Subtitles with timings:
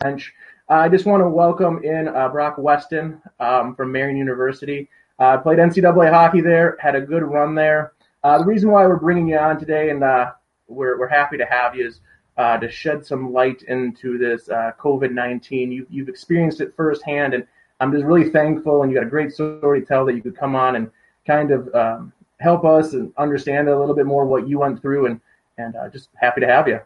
[0.00, 0.32] bench.
[0.68, 4.88] Uh, I just want to welcome in uh, Brock Weston um, from Marian University.
[5.18, 7.92] Uh, played NCAA hockey there, had a good run there.
[8.24, 10.32] Uh, the reason why we're bringing you on today, and uh,
[10.68, 12.00] we're we're happy to have you, is
[12.38, 15.70] to shed some light into this COVID nineteen.
[15.70, 17.46] You, you've experienced it firsthand, and
[17.80, 18.82] I'm just really thankful.
[18.82, 20.90] And you got a great story to tell that you could come on and
[21.26, 25.06] kind of um, help us and understand a little bit more what you went through,
[25.06, 25.20] and
[25.58, 26.80] and just happy to have you.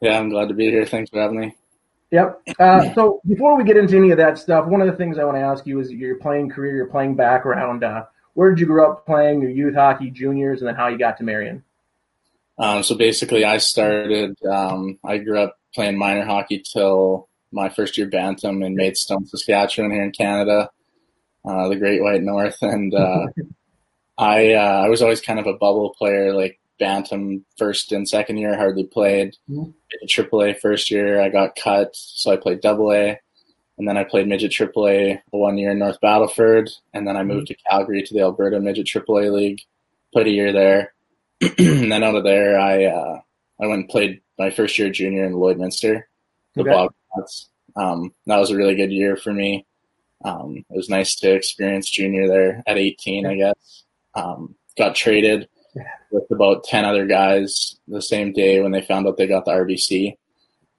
[0.00, 0.86] Yeah, I'm glad to be here.
[0.86, 1.54] Thanks for having me.
[2.10, 2.40] Yep.
[2.58, 5.24] Uh, so before we get into any of that stuff, one of the things I
[5.24, 7.82] want to ask you is your playing career, your playing background.
[7.82, 10.98] Uh, where did you grow up playing your youth hockey, juniors, and then how you
[10.98, 11.64] got to Marian?
[12.58, 14.36] Um, so basically, I started.
[14.44, 19.90] Um, I grew up playing minor hockey till my first year bantam in Maidstone, Saskatchewan,
[19.90, 20.70] here in Canada,
[21.44, 23.26] uh, the Great White North, and uh,
[24.18, 28.38] I uh, I was always kind of a bubble player, like bantam first and second
[28.38, 29.36] year hardly played.
[29.50, 29.70] Mm-hmm.
[30.06, 33.18] AAA first year I got cut, so I played double A.
[33.78, 37.48] And then I played midget AAA one year in North Battleford, and then I moved
[37.48, 37.54] mm-hmm.
[37.54, 39.60] to Calgary to the Alberta Midget AAA League.
[40.14, 40.94] Played a year there,
[41.58, 43.20] and then out of there, I uh,
[43.60, 46.04] I went and played my first year junior in Lloydminster,
[46.54, 46.70] the okay.
[46.70, 47.50] Bobcats.
[47.76, 49.66] Um, that was a really good year for me.
[50.24, 53.84] Um, it was nice to experience junior there at 18, I guess.
[54.14, 55.48] Um, got traded
[56.10, 59.52] with about 10 other guys the same day when they found out they got the
[59.52, 60.16] RBC.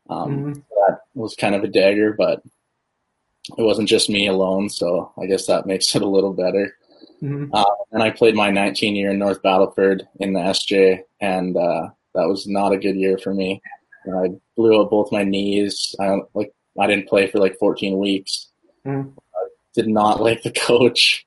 [0.10, 0.54] Um, mm-hmm.
[0.54, 2.42] That was kind of a dagger, but
[3.58, 6.76] it wasn't just me alone, so I guess that makes it a little better.
[7.22, 7.54] Mm-hmm.
[7.54, 11.90] Uh, and I played my 19 year in North Battleford in the SJ, and uh,
[12.14, 13.62] that was not a good year for me.
[14.08, 15.96] I blew up both my knees.
[16.00, 18.50] I like I didn't play for like 14 weeks.
[18.86, 19.10] Mm-hmm.
[19.10, 21.26] I did not like the coach.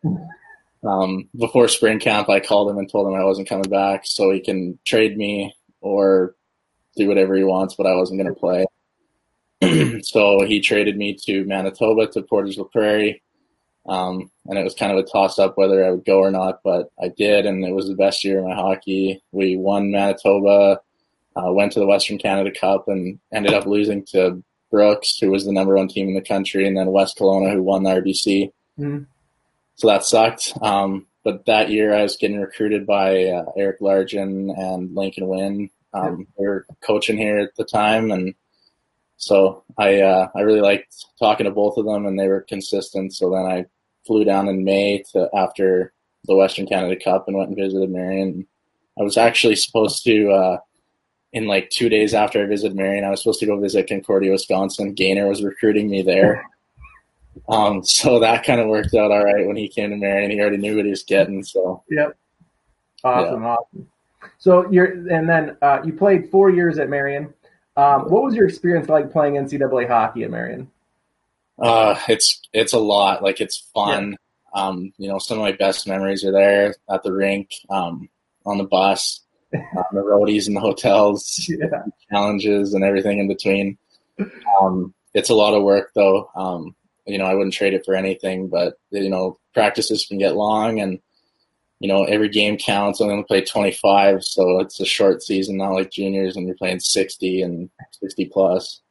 [0.83, 4.31] Um, before spring camp, I called him and told him I wasn't coming back, so
[4.31, 6.35] he can trade me or
[6.97, 8.67] do whatever he wants, but I wasn't going to play.
[10.03, 13.23] so he traded me to Manitoba to Portage la Prairie.
[13.87, 16.61] Um, and it was kind of a toss up whether I would go or not,
[16.63, 19.23] but I did, and it was the best year of my hockey.
[19.33, 20.81] We won Manitoba,
[21.37, 25.45] uh, went to the Western Canada Cup, and ended up losing to Brooks, who was
[25.45, 28.53] the number one team in the country, and then West Kelowna, who won the RBC.
[28.79, 29.05] Mm-hmm
[29.81, 30.53] so that sucked.
[30.61, 35.71] Um, but that year I was getting recruited by uh, Eric Largen and Lincoln Wynn.
[35.95, 38.35] Um, they were coaching here at the time, and
[39.17, 43.15] so I uh, I really liked talking to both of them, and they were consistent.
[43.15, 43.65] So then I
[44.07, 45.95] flew down in May to after
[46.27, 48.47] the Western Canada Cup and went and visited Marian.
[48.99, 50.59] I was actually supposed to uh,
[51.33, 54.33] in like two days after I visited Marian, I was supposed to go visit Concordia,
[54.33, 54.93] Wisconsin.
[54.93, 56.45] Gaynor was recruiting me there.
[57.49, 60.31] Um, so that kind of worked out all right when he came to Marian.
[60.31, 61.43] He already knew what he was getting.
[61.43, 62.17] So yep,
[63.05, 63.49] awesome, yeah.
[63.49, 63.89] awesome.
[64.39, 67.33] So you're and then uh, you played four years at Marian.
[67.77, 70.71] Um, what was your experience like playing NCAA hockey at Marian?
[71.59, 73.23] Uh, it's it's a lot.
[73.23, 74.11] Like it's fun.
[74.11, 74.17] Yeah.
[74.53, 78.09] Um, you know, some of my best memories are there at the rink, um,
[78.45, 79.21] on the bus,
[79.55, 81.83] on the roadies and the hotels, yeah.
[82.11, 83.79] challenges and everything in between.
[84.61, 86.31] Um, it's a lot of work though.
[86.35, 86.75] Um,
[87.11, 88.49] you know, I wouldn't trade it for anything.
[88.49, 91.01] But you know, practices can get long, and
[91.81, 93.01] you know, every game counts.
[93.01, 96.81] I'm only play 25, so it's a short season, not like juniors, and you're playing
[96.81, 98.83] 60 and 60 plus.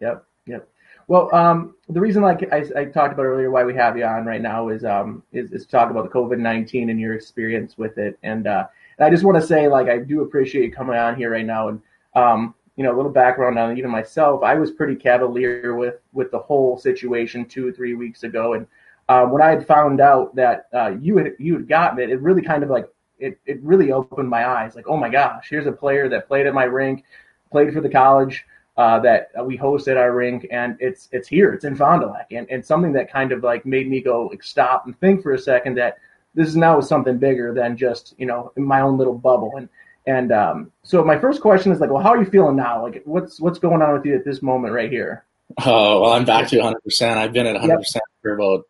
[0.00, 0.68] Yep, yep.
[1.06, 4.26] Well, um, the reason, like I, I, talked about earlier, why we have you on
[4.26, 7.78] right now is um, is, is to talk about the COVID 19 and your experience
[7.78, 8.66] with it, and, uh,
[8.98, 11.46] and I just want to say, like, I do appreciate you coming on here right
[11.46, 11.80] now, and
[12.14, 14.44] um, you know, a little background on even myself.
[14.44, 18.68] I was pretty cavalier with with the whole situation two or three weeks ago, and
[19.08, 22.20] uh, when I had found out that uh, you had you had gotten it, it
[22.20, 24.76] really kind of like it it really opened my eyes.
[24.76, 27.04] Like, oh my gosh, here's a player that played at my rink,
[27.50, 28.46] played for the college.
[28.76, 32.06] Uh, that we host at our rink, and it's it's here, it's in Fond du
[32.06, 35.20] Lac, and, and something that kind of like made me go like, stop and think
[35.20, 35.98] for a second that
[36.32, 39.68] this is now something bigger than just you know my own little bubble, and
[40.08, 42.82] and um, so my first question is like, well, how are you feeling now?
[42.82, 45.24] Like, what's what's going on with you at this moment right here?
[45.64, 46.82] Oh well, I'm back to 100.
[46.82, 47.80] percent I've been at 100 yep.
[47.80, 48.64] percent for about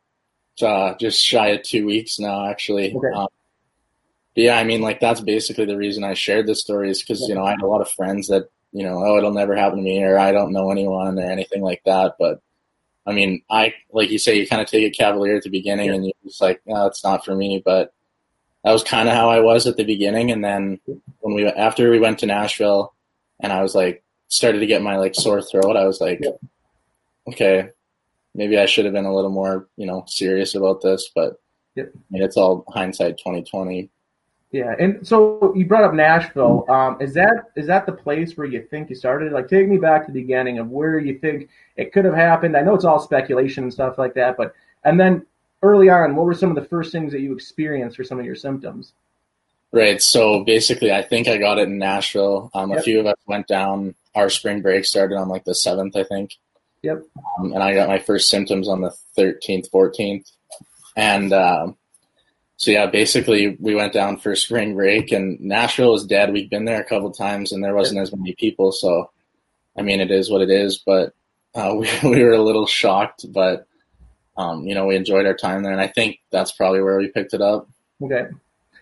[0.61, 2.93] uh, just shy of two weeks now, actually.
[2.93, 3.09] Okay.
[3.15, 3.29] Um,
[4.35, 7.35] yeah, I mean, like that's basically the reason I shared this story is because you
[7.35, 9.83] know I had a lot of friends that you know, oh, it'll never happen to
[9.83, 12.17] me, or I don't know anyone, or anything like that.
[12.19, 12.41] But
[13.07, 15.87] I mean, I like you say, you kind of take it cavalier at the beginning,
[15.87, 15.95] yeah.
[15.95, 17.63] and you're just like, no, it's not for me.
[17.65, 17.93] But
[18.65, 20.31] that was kind of how I was at the beginning.
[20.31, 20.81] And then
[21.29, 22.95] when we after we went to Nashville,
[23.41, 26.23] and I was like started to get my like sore throat, I was like,
[27.29, 27.69] okay,
[28.35, 31.11] maybe I should have been a little more you know serious about this.
[31.15, 31.39] But
[31.75, 31.91] yep.
[31.95, 33.91] I mean, it's all hindsight twenty twenty.
[34.53, 36.65] Yeah, and so you brought up Nashville.
[36.71, 39.31] Um, is that is that the place where you think you started?
[39.33, 42.57] Like, take me back to the beginning of where you think it could have happened.
[42.57, 44.55] I know it's all speculation and stuff like that, but
[44.85, 45.27] and then
[45.63, 48.25] early on, what were some of the first things that you experienced for some of
[48.25, 48.95] your symptoms?
[49.73, 50.01] Right.
[50.01, 52.51] So basically, I think I got it in Nashville.
[52.55, 52.81] Um, yep.
[52.81, 53.95] A few of us went down.
[54.15, 56.33] Our spring break started on like the seventh, I think.
[56.83, 57.03] Yep.
[57.39, 60.31] Um, and I got my first symptoms on the thirteenth, fourteenth,
[60.97, 61.77] and um,
[62.59, 66.33] so yeah, basically we went down for spring break, and Nashville was dead.
[66.33, 68.73] We'd been there a couple times, and there wasn't as many people.
[68.73, 69.11] So,
[69.79, 70.83] I mean, it is what it is.
[70.85, 71.15] But
[71.55, 73.67] uh, we we were a little shocked, but
[74.37, 77.09] um, you know, we enjoyed our time there, and I think that's probably where we
[77.09, 77.69] picked it up.
[78.03, 78.27] Okay.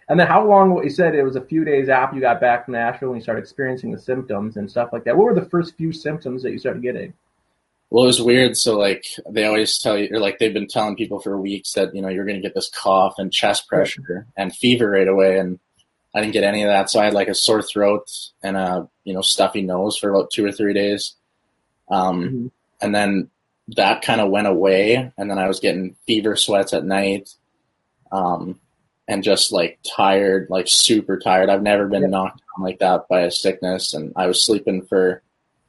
[0.08, 0.70] And then how long?
[0.70, 3.18] What you said it was a few days after you got back from Nashville and
[3.18, 5.16] you started experiencing the symptoms and stuff like that.
[5.16, 7.12] What were the first few symptoms that you started getting?
[7.90, 8.56] Well, it was weird.
[8.56, 11.94] So like they always tell you, or like they've been telling people for weeks that
[11.94, 15.38] you know you're going to get this cough and chest pressure and fever right away,
[15.38, 15.58] and
[16.14, 16.88] I didn't get any of that.
[16.90, 18.08] So I had like a sore throat
[18.42, 21.14] and a you know stuffy nose for about two or three days,
[21.88, 22.46] um, mm-hmm.
[22.80, 23.30] and then
[23.76, 27.30] that kind of went away, and then I was getting fever sweats at night.
[28.12, 28.60] Um,
[29.08, 31.48] and just like tired, like super tired.
[31.48, 32.08] I've never been yeah.
[32.08, 35.22] knocked down like that by a sickness, and I was sleeping for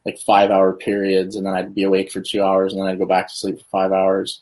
[0.05, 2.99] like five hour periods, and then I'd be awake for two hours, and then I'd
[2.99, 4.41] go back to sleep for five hours.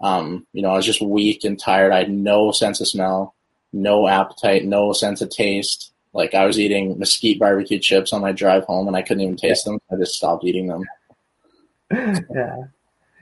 [0.00, 1.92] Um, you know, I was just weak and tired.
[1.92, 3.34] I had no sense of smell,
[3.72, 5.92] no appetite, no sense of taste.
[6.12, 9.36] Like I was eating mesquite barbecue chips on my drive home, and I couldn't even
[9.36, 9.72] taste yeah.
[9.72, 9.80] them.
[9.92, 10.84] I just stopped eating them.
[11.90, 12.64] yeah.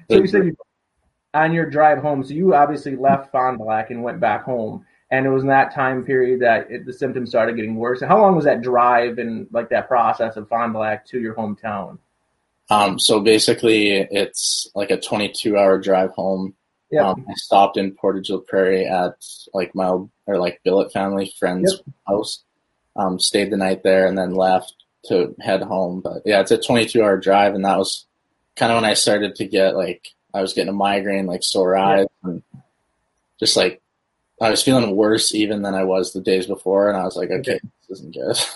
[0.09, 0.57] So you said you
[1.35, 4.85] on your drive home, so you obviously left Fond du Lac and went back home,
[5.11, 8.03] and it was in that time period that it, the symptoms started getting worse.
[8.03, 11.35] how long was that drive and like that process of Fond du Lac to your
[11.35, 11.99] hometown?
[12.69, 16.55] Um, so basically, it's like a 22 hour drive home.
[16.91, 17.11] Yeah.
[17.11, 19.15] Um, I stopped in Portage Prairie at
[19.53, 21.95] like my or like billet family friend's yep.
[22.07, 22.43] house.
[22.97, 24.73] Um, stayed the night there and then left
[25.09, 26.01] to head home.
[26.01, 28.07] But yeah, it's a 22 hour drive, and that was
[28.57, 31.77] kind of when I started to get like I was getting a migraine, like sore
[31.77, 32.43] eyes, and
[33.41, 33.81] just like
[34.41, 37.31] I was feeling worse even than I was the days before, and I was like,
[37.31, 38.37] okay, this isn't good.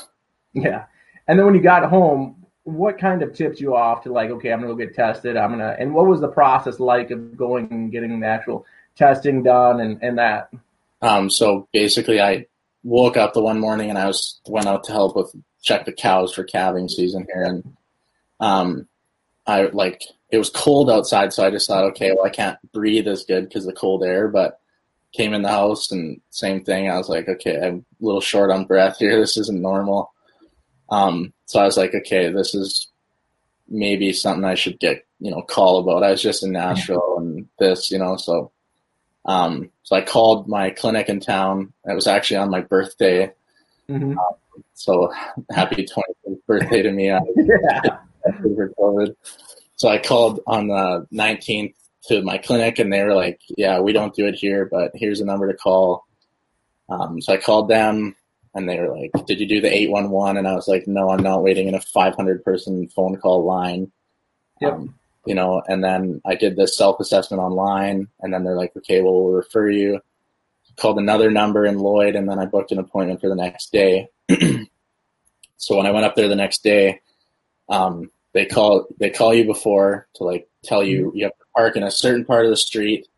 [0.53, 0.87] Yeah,
[1.29, 4.53] and then when you got home, what kind of tipped you off to like, okay,
[4.53, 5.37] I'm gonna go get tested.
[5.37, 8.67] I'm gonna, and what was the process like of going and getting the actual
[8.97, 10.51] testing done and and that?
[11.03, 12.47] Um, so basically, I
[12.83, 15.33] woke up the one morning and I was went out to help with
[15.63, 17.77] check the cows for calving season here, and
[18.41, 18.89] um,
[19.51, 23.09] I like it was cold outside, so I just thought, okay, well, I can't breathe
[23.09, 24.61] as good because the cold air, but
[25.13, 26.89] came in the house and same thing.
[26.89, 29.17] I was like, okay, I'm a little short on breath here.
[29.21, 30.13] This isn't normal.
[30.89, 32.89] Um, so I was like, okay, this is
[33.69, 36.05] maybe something I should get, you know, call about.
[36.05, 38.53] I was just in Nashville and this, you know, so,
[39.25, 41.73] um, so I called my clinic in town.
[41.85, 43.33] It was actually on my birthday.
[43.89, 44.17] Mm-hmm.
[44.17, 45.13] Um, so
[45.51, 47.07] happy 20th birthday to me.
[47.07, 47.99] yeah.
[48.23, 49.15] For COVID.
[49.77, 51.75] So I called on the 19th
[52.09, 55.21] to my clinic, and they were like, "Yeah, we don't do it here, but here's
[55.21, 56.05] a number to call."
[56.89, 58.17] Um, so I called them,
[58.55, 61.23] and they were like, "Did you do the 811?" And I was like, "No, I'm
[61.23, 63.91] not waiting in a 500 person phone call line."
[64.61, 64.73] Yep.
[64.73, 64.95] Um,
[65.27, 69.03] you know, and then I did this self assessment online, and then they're like, "Okay,
[69.03, 70.01] well, we'll refer you."
[70.77, 74.09] Called another number in Lloyd, and then I booked an appointment for the next day.
[75.57, 77.01] so when I went up there the next day,
[77.71, 81.17] um, they call they call you before to like tell you mm-hmm.
[81.17, 83.09] you have to park in a certain part of the street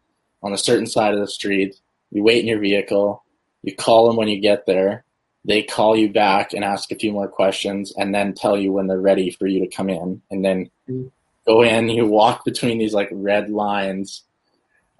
[0.43, 1.77] on a certain side of the street.
[2.11, 3.25] You wait in your vehicle.
[3.63, 5.05] You call them when you get there.
[5.45, 8.87] They call you back and ask a few more questions, and then tell you when
[8.87, 10.23] they're ready for you to come in.
[10.31, 11.09] And then mm-hmm.
[11.47, 11.89] go in.
[11.89, 14.23] You walk between these like red lines.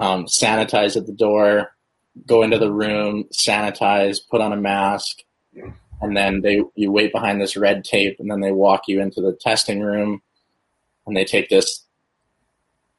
[0.01, 1.77] Um, sanitize at the door.
[2.27, 3.25] Go into the room.
[3.33, 4.21] Sanitize.
[4.29, 5.23] Put on a mask
[6.03, 9.21] and then they you wait behind this red tape and then they walk you into
[9.21, 10.21] the testing room
[11.07, 11.85] and they take this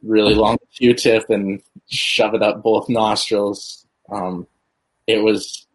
[0.02, 4.48] really long q-tip and shove it up both nostrils um,
[5.08, 5.68] it was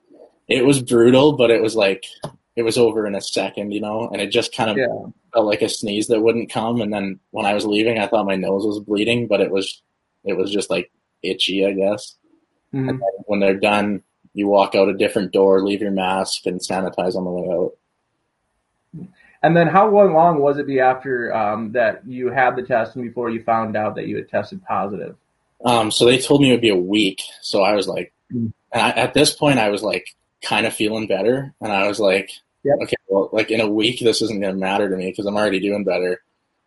[0.48, 2.04] it was brutal but it was like
[2.56, 4.86] it was over in a second you know and it just kind of yeah.
[5.32, 8.26] felt like a sneeze that wouldn't come and then when i was leaving i thought
[8.26, 9.82] my nose was bleeding but it was
[10.24, 10.90] it was just like
[11.22, 12.16] itchy i guess
[12.74, 12.88] mm-hmm.
[12.88, 14.02] and when they're done
[14.38, 17.72] you walk out a different door, leave your mask, and sanitize on the way out.
[19.42, 23.04] And then, how long was it be after um, that you had the test and
[23.04, 25.16] before you found out that you had tested positive?
[25.64, 27.20] Um, so they told me it would be a week.
[27.42, 28.52] So I was like, mm.
[28.72, 32.30] I, at this point, I was like kind of feeling better, and I was like,
[32.62, 32.76] yep.
[32.82, 35.36] okay, well, like in a week, this isn't going to matter to me because I'm
[35.36, 36.22] already doing better.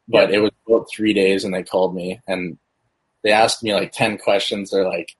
[0.10, 0.32] But yep.
[0.32, 2.58] it was about three days, and they called me and
[3.24, 4.72] they asked me like ten questions.
[4.72, 5.16] They're like,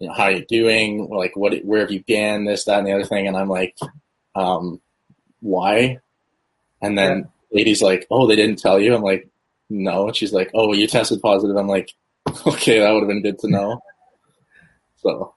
[0.00, 1.08] you know, how are you doing?
[1.08, 2.46] Like, what, where have you been?
[2.46, 3.28] This, that, and the other thing.
[3.28, 3.76] And I'm like,
[4.34, 4.80] um,
[5.40, 5.98] why?
[6.82, 7.24] And then yeah.
[7.52, 8.94] lady's like, oh, they didn't tell you.
[8.94, 9.28] I'm like,
[9.68, 10.08] no.
[10.08, 11.56] And she's like, oh, you tested positive.
[11.56, 11.92] I'm like,
[12.46, 13.82] okay, that would have been good to know.
[14.96, 15.34] So,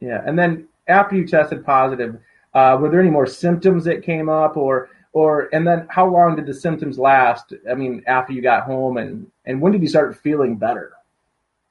[0.00, 0.22] yeah.
[0.24, 2.18] And then after you tested positive,
[2.54, 6.36] uh, were there any more symptoms that came up, or or and then how long
[6.36, 7.54] did the symptoms last?
[7.70, 10.92] I mean, after you got home, and and when did you start feeling better?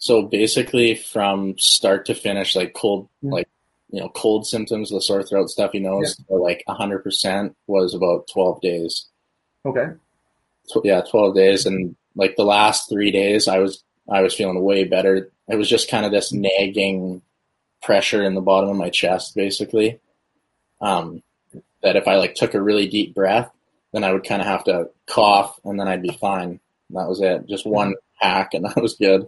[0.02, 3.34] So basically, from start to finish, like cold, mm-hmm.
[3.34, 3.48] like
[3.92, 6.38] you know, cold symptoms, the sore throat, stuffy nose, yeah.
[6.38, 9.06] like hundred percent was about twelve days.
[9.64, 9.90] Okay.
[10.84, 14.86] yeah, twelve days, and like the last three days, I was I was feeling way
[14.86, 15.30] better.
[15.48, 17.22] It was just kind of this nagging
[17.84, 20.00] pressure in the bottom of my chest, basically.
[20.82, 21.22] Um,
[21.84, 23.52] that if I like took a really deep breath,
[23.94, 26.60] then I would kind of have to cough, and then I'd be fine.
[26.90, 27.46] that was it.
[27.48, 29.28] Just one hack, and that was good.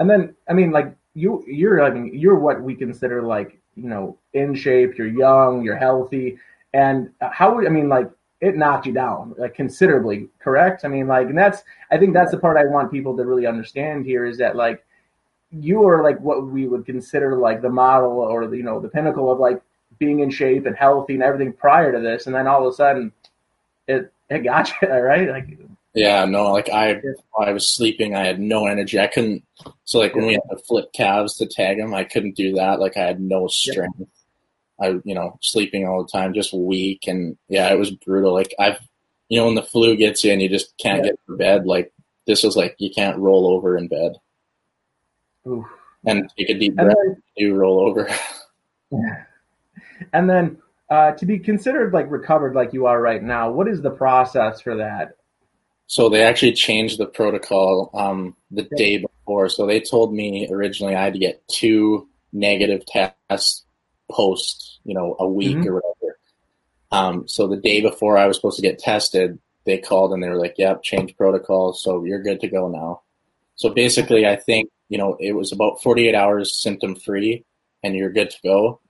[0.00, 3.88] And then, I mean, like you, you're, I mean, you're what we consider like, you
[3.88, 4.98] know, in shape.
[4.98, 5.62] You're young.
[5.62, 6.38] You're healthy.
[6.74, 10.84] And how I mean, like, it knocked you down like considerably, correct?
[10.84, 13.46] I mean, like, and that's, I think that's the part I want people to really
[13.46, 14.82] understand here is that like,
[15.52, 19.30] you are like what we would consider like the model or you know the pinnacle
[19.30, 19.60] of like
[19.98, 22.76] being in shape and healthy and everything prior to this, and then all of a
[22.76, 23.12] sudden,
[23.88, 25.28] it it got you right.
[25.28, 25.58] Like
[25.94, 27.00] yeah, no, like I
[27.38, 28.98] I was sleeping, I had no energy.
[28.98, 29.44] I couldn't.
[29.84, 32.80] So like when we had to flip calves to tag them, I couldn't do that.
[32.80, 33.96] Like I had no strength.
[33.98, 34.06] Yeah.
[34.80, 38.32] I you know sleeping all the time, just weak, and yeah, it was brutal.
[38.32, 38.78] Like I've
[39.28, 41.10] you know when the flu gets you and you just can't yeah.
[41.10, 41.92] get to bed, like
[42.26, 44.12] this was like you can't roll over in bed.
[45.46, 45.66] Oof.
[46.06, 46.94] And take a deep breath.
[47.04, 48.08] Then, you roll over.
[48.90, 48.98] Yeah.
[50.14, 50.56] And then
[50.88, 54.60] uh, to be considered like recovered like you are right now, what is the process
[54.62, 55.16] for that?
[55.90, 59.48] So they actually changed the protocol um, the day before.
[59.48, 63.64] So they told me originally I had to get two negative tests
[64.08, 65.68] post, you know, a week mm-hmm.
[65.68, 66.18] or whatever.
[66.92, 70.28] Um, so the day before I was supposed to get tested, they called and they
[70.28, 73.02] were like, "Yep, change protocol, so you're good to go now."
[73.56, 77.44] So basically, I think you know it was about 48 hours symptom free,
[77.82, 78.80] and you're good to go.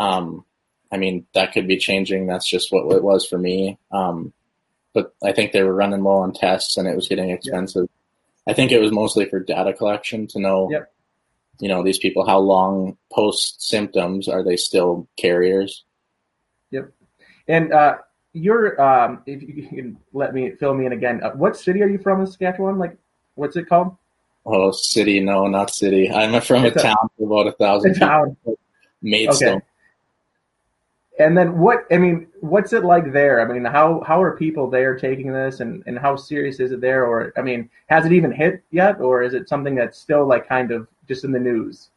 [0.00, 0.44] Um,
[0.90, 2.26] I mean, that could be changing.
[2.26, 3.78] That's just what it was for me.
[3.92, 4.32] Um,
[4.98, 7.88] but I think they were running low on tests and it was getting expensive.
[8.48, 10.92] I think it was mostly for data collection to know, yep.
[11.60, 15.84] you know, these people, how long post symptoms are they still carriers?
[16.72, 16.90] Yep.
[17.46, 17.98] And, uh,
[18.32, 21.88] you're, um, if you can let me fill me in again, uh, what city are
[21.88, 22.78] you from in Saskatchewan?
[22.78, 22.96] Like,
[23.36, 23.96] what's it called?
[24.44, 25.20] Oh, city.
[25.20, 26.10] No, not city.
[26.10, 27.92] I'm from it's a, town of about a thousand.
[27.92, 28.36] A town.
[29.00, 29.58] Maidstone.
[29.58, 29.67] Okay
[31.18, 33.40] and then what i mean what's it like there?
[33.40, 35.60] I mean how how are people there taking this?
[35.60, 37.04] And and how serious is it there?
[37.04, 39.00] Or i mean has it even hit yet?
[39.00, 41.90] Or is it something that's still like kind of just in the news?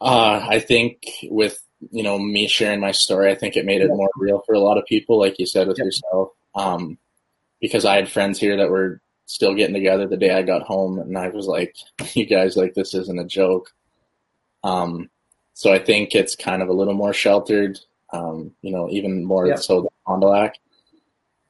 [0.00, 3.88] Uh i think with you know me sharing my story i think it made it
[3.88, 3.94] yeah.
[3.94, 6.30] more real for a lot of people like you said with yourself.
[6.54, 6.98] Um
[7.60, 10.98] because i had friends here that were still getting together the day i got home
[10.98, 11.74] and i was like
[12.14, 13.72] you guys like this isn't a joke.
[14.62, 15.10] Um
[15.54, 17.78] so i think it's kind of a little more sheltered
[18.12, 19.56] um, you know, even more yeah.
[19.56, 20.58] so than Fond du Lac.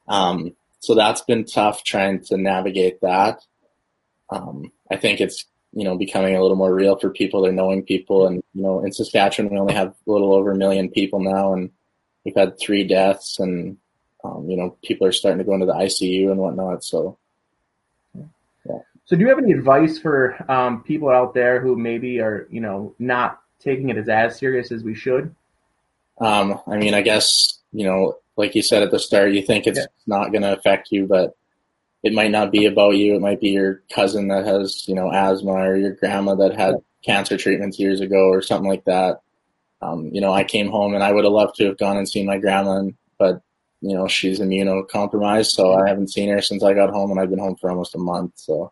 [0.07, 3.41] Um, so that's been tough trying to navigate that.
[4.29, 7.41] Um, I think it's, you know, becoming a little more real for people.
[7.41, 8.27] They're knowing people.
[8.27, 11.53] And, you know, in Saskatchewan, we only have a little over a million people now,
[11.53, 11.69] and
[12.23, 13.77] we've had three deaths, and,
[14.23, 16.83] um, you know, people are starting to go into the ICU and whatnot.
[16.83, 17.17] So,
[18.15, 18.79] yeah.
[19.05, 22.61] So, do you have any advice for um, people out there who maybe are, you
[22.61, 25.35] know, not taking it as as serious as we should?
[26.19, 29.67] Um, I mean, I guess, you know, like you said at the start, you think
[29.67, 29.85] it's yeah.
[30.07, 31.35] not going to affect you, but
[32.03, 33.15] it might not be about you.
[33.15, 36.75] It might be your cousin that has, you know, asthma or your grandma that had
[37.03, 39.21] cancer treatments years ago or something like that.
[39.81, 42.07] Um, you know, I came home and I would have loved to have gone and
[42.07, 42.83] seen my grandma,
[43.17, 43.41] but
[43.81, 47.29] you know, she's immunocompromised, so I haven't seen her since I got home, and I've
[47.29, 48.33] been home for almost a month.
[48.35, 48.71] So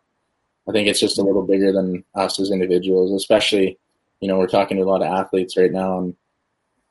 [0.68, 3.78] I think it's just a little bigger than us as individuals, especially,
[4.20, 6.14] you know, we're talking to a lot of athletes right now, and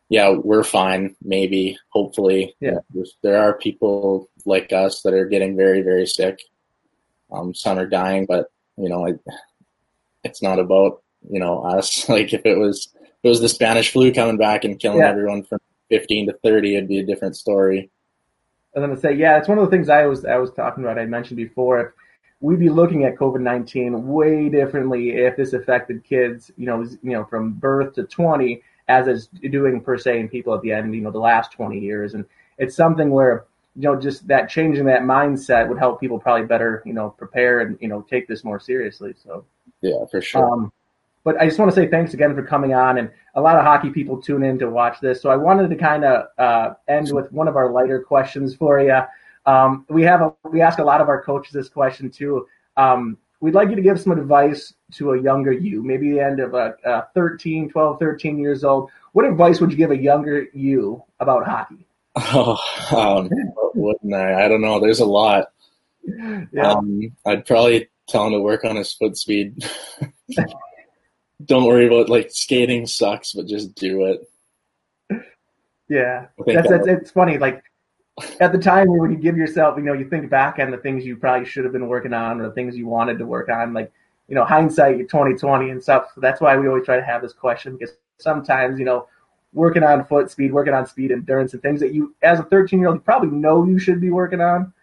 [0.09, 1.15] yeah, we're fine.
[1.21, 2.79] Maybe, hopefully, yeah.
[3.23, 6.39] there are people like us that are getting very, very sick.
[7.31, 8.47] Um, some are dying, but
[8.77, 9.19] you know, it,
[10.23, 12.07] it's not about you know us.
[12.09, 15.09] Like if it was, if it was the Spanish flu coming back and killing yeah.
[15.09, 15.59] everyone from
[15.89, 17.89] 15 to 30, it'd be a different story.
[18.75, 20.51] I was going to say, yeah, it's one of the things I was I was
[20.51, 20.99] talking about.
[20.99, 21.81] I mentioned before.
[21.81, 21.93] If
[22.39, 27.11] we'd be looking at COVID nineteen way differently if this affected kids, you know, you
[27.11, 30.93] know, from birth to 20 as it's doing per se in people at the end,
[30.95, 32.13] you know, the last 20 years.
[32.13, 32.25] And
[32.57, 36.81] it's something where, you know, just that changing that mindset would help people probably better,
[36.85, 39.13] you know, prepare and, you know, take this more seriously.
[39.21, 39.45] So,
[39.81, 40.45] yeah, for sure.
[40.45, 40.71] Um,
[41.23, 42.97] but I just want to say thanks again for coming on.
[42.97, 45.75] And a lot of hockey people tune in to watch this, so I wanted to
[45.75, 49.01] kind of uh, end with one of our lighter questions for you.
[49.45, 52.47] Um, we have a, we ask a lot of our coaches this question too.
[52.77, 56.39] Um, we'd like you to give some advice to a younger you, maybe the end
[56.39, 58.89] of a, a 13, 12, 13 years old.
[59.13, 61.85] What advice would you give a younger you about hockey?
[62.15, 62.57] Oh,
[62.95, 63.29] um,
[63.75, 64.45] wouldn't I?
[64.45, 64.79] I don't know.
[64.79, 65.51] There's a lot.
[66.03, 66.71] Yeah.
[66.71, 69.63] Um, I'd probably tell him to work on his foot speed.
[71.45, 74.21] don't worry about like skating sucks, but just do it.
[75.89, 77.37] Yeah, that's, that's it's funny.
[77.37, 77.63] Like
[78.39, 81.05] at the time when you give yourself, you know, you think back on the things
[81.05, 83.73] you probably should have been working on or the things you wanted to work on,
[83.73, 83.91] like
[84.27, 86.07] you know, hindsight, 2020 and stuff.
[86.13, 89.07] So that's why we always try to have this question because sometimes, you know,
[89.53, 92.79] working on foot speed, working on speed endurance and things that you, as a 13
[92.79, 94.73] year old, you probably know you should be working on,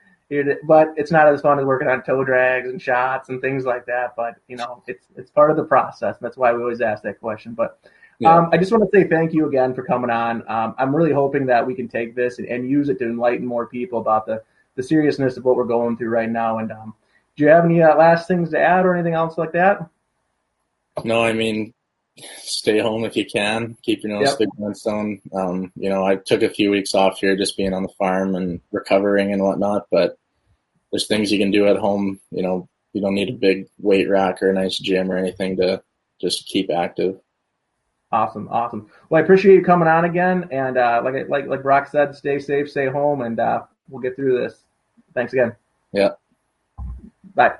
[0.67, 3.85] but it's not as fun as working on toe drags and shots and things like
[3.87, 4.17] that.
[4.17, 6.17] But you know, it's it's part of the process.
[6.21, 7.53] That's why we always ask that question.
[7.53, 7.79] But
[8.19, 8.37] yeah.
[8.37, 10.49] um, I just want to say thank you again for coming on.
[10.49, 13.47] Um, I'm really hoping that we can take this and, and, use it to enlighten
[13.47, 14.43] more people about the
[14.77, 16.59] the seriousness of what we're going through right now.
[16.59, 16.95] And um,
[17.37, 19.89] do you have any uh, last things to add or anything else like that?
[21.05, 21.73] No, I mean,
[22.39, 23.77] stay home if you can.
[23.83, 24.39] Keep your nose yep.
[24.39, 25.21] to the grindstone.
[25.35, 28.35] Um, you know, I took a few weeks off here just being on the farm
[28.35, 30.19] and recovering and whatnot, but
[30.91, 32.21] there's things you can do at home.
[32.31, 35.57] You know, you don't need a big weight rack or a nice gym or anything
[35.57, 35.83] to
[36.21, 37.19] just keep active.
[38.15, 38.89] Awesome, awesome.
[39.09, 42.39] Well, I appreciate you coming on again, and uh, like like like Brock said, stay
[42.39, 44.61] safe, stay home, and uh, we'll get through this.
[45.15, 45.57] Thanks again.
[45.93, 46.11] Yeah.
[47.35, 47.55] Bye.